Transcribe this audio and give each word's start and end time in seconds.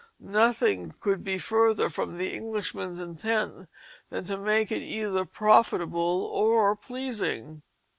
Nothing 0.19 0.95
could 0.99 1.23
be 1.23 1.37
further 1.37 1.87
from 1.87 2.17
the 2.17 2.33
Englishman's 2.33 2.97
intent 2.99 3.69
than 4.09 4.23
to 4.25 4.35
make 4.35 4.71
it 4.71 4.81
either 4.81 5.25
profitable 5.25 6.25
or 6.33 6.75
pleasing. 6.75 7.61